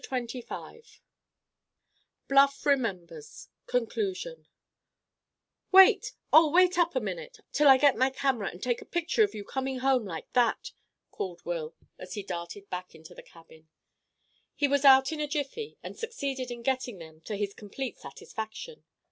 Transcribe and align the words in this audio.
CHAPTER 0.03 0.39
XXV 0.39 0.99
BLUFF 2.27 2.65
REMEMBERS—CONCLUSION 2.65 4.47
"Wait, 5.71 6.13
oh, 6.33 6.49
wait 6.49 6.79
up 6.79 6.95
a 6.95 6.99
minute, 6.99 7.37
till 7.51 7.67
I 7.67 7.77
get 7.77 7.95
my 7.95 8.09
camera, 8.09 8.49
and 8.49 8.63
take 8.63 8.81
a 8.81 8.85
picture 8.85 9.21
of 9.23 9.35
you 9.35 9.43
coming 9.43 9.77
home 9.77 10.03
like 10.03 10.33
that!" 10.33 10.71
called 11.11 11.45
Will, 11.45 11.75
as 11.99 12.15
he 12.15 12.23
darted 12.23 12.67
back 12.71 12.95
into 12.95 13.13
the 13.13 13.21
cabin. 13.21 13.69
He 14.55 14.67
was 14.67 14.83
out 14.83 15.11
in 15.11 15.19
a 15.19 15.27
jiffy, 15.27 15.77
and 15.83 15.95
succeeded 15.95 16.49
in 16.49 16.63
getting 16.63 16.97
them, 16.97 17.21
to 17.25 17.35
his 17.35 17.53
complete 17.53 17.99
satisfaction. 17.99 18.83